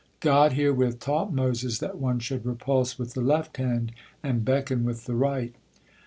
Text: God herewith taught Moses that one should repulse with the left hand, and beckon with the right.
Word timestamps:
God 0.19 0.53
herewith 0.53 0.99
taught 0.99 1.31
Moses 1.31 1.77
that 1.77 1.99
one 1.99 2.17
should 2.17 2.43
repulse 2.43 2.97
with 2.97 3.13
the 3.13 3.21
left 3.21 3.57
hand, 3.57 3.91
and 4.23 4.43
beckon 4.43 4.83
with 4.83 5.05
the 5.05 5.13
right. 5.13 5.53